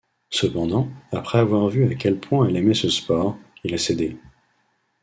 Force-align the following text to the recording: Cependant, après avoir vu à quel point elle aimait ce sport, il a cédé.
Cependant, 0.31 0.89
après 1.11 1.37
avoir 1.37 1.69
vu 1.69 1.87
à 1.87 1.93
quel 1.93 2.19
point 2.19 2.47
elle 2.47 2.57
aimait 2.57 2.73
ce 2.73 2.89
sport, 2.89 3.37
il 3.63 3.75
a 3.75 3.77
cédé. 3.77 4.17